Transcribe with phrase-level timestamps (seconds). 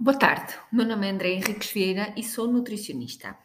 [0.00, 3.36] Boa tarde, o meu nome é André Henriques Vieira e sou nutricionista.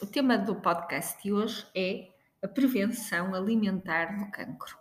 [0.00, 2.08] O tema do podcast de hoje é
[2.42, 4.76] a prevenção alimentar do cancro.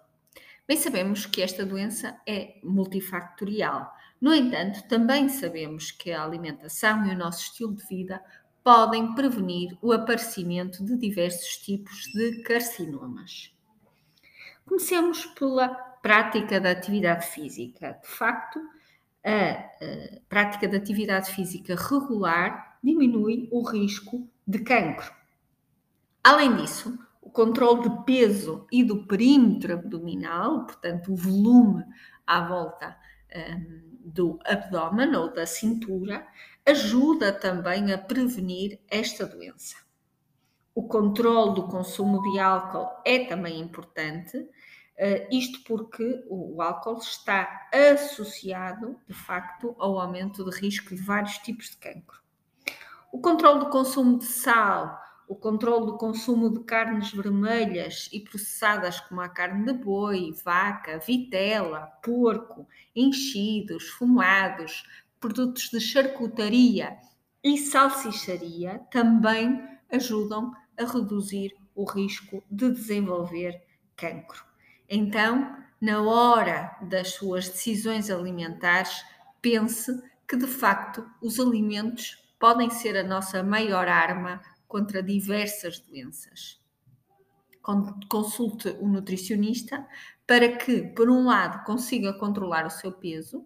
[0.67, 3.93] Bem sabemos que esta doença é multifactorial.
[4.19, 8.19] No entanto, também sabemos que a alimentação e o nosso estilo de vida
[8.63, 13.55] podem prevenir o aparecimento de diversos tipos de carcinomas.
[14.65, 15.69] Comecemos pela
[16.01, 17.99] prática da atividade física.
[18.01, 18.59] De facto,
[19.23, 25.11] a, a prática de atividade física regular diminui o risco de cancro.
[26.23, 31.83] Além disso, o controle de peso e do perímetro abdominal, portanto, o volume
[32.25, 32.97] à volta
[33.35, 36.25] um, do abdômen ou da cintura,
[36.65, 39.75] ajuda também a prevenir esta doença.
[40.73, 44.47] O controle do consumo de álcool é também importante,
[45.01, 51.01] Uh, isto porque o, o, álcool está associado, de facto, ao aumento de risco de
[51.01, 52.21] vários tipos de cancro.
[53.11, 58.99] O controle do consumo de sal, o controle do consumo de carnes vermelhas e processadas,
[58.99, 64.83] como a carne de boi, vaca, vitela, porco, enchidos, fumados,
[65.19, 66.95] produtos de charcutaria
[67.43, 73.59] e salsicharia, também ajudam a reduzir o risco de desenvolver
[73.95, 74.50] cancro.
[74.93, 79.05] Então, na hora das suas decisões alimentares,
[79.41, 86.59] pense que de facto os alimentos podem ser a nossa maior arma contra diversas doenças.
[88.09, 89.87] Consulte o nutricionista
[90.27, 93.45] para que, por um lado, consiga controlar o seu peso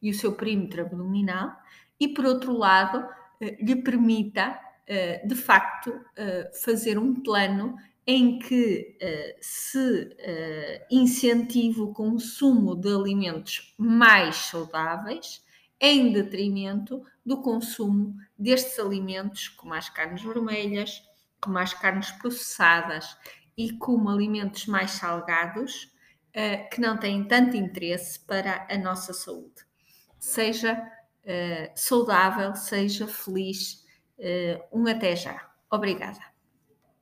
[0.00, 1.56] e o seu perímetro abdominal
[1.98, 3.04] e, por outro lado,
[3.40, 7.74] eh, lhe permita, eh, de facto, eh, fazer um plano
[8.06, 15.42] em que uh, se uh, incentiva o consumo de alimentos mais saudáveis
[15.80, 21.02] em detrimento do consumo destes alimentos, como as carnes vermelhas,
[21.40, 23.16] como as carnes processadas
[23.56, 25.84] e como alimentos mais salgados,
[26.36, 29.64] uh, que não têm tanto interesse para a nossa saúde.
[30.18, 30.90] Seja
[31.74, 33.82] saudável, seja feliz.
[34.70, 35.50] um até já.
[35.70, 36.33] Obrigada.